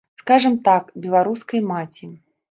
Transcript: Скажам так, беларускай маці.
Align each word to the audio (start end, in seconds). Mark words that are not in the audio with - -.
Скажам 0.19 0.53
так, 0.69 0.87
беларускай 1.03 1.61
маці. 1.73 2.09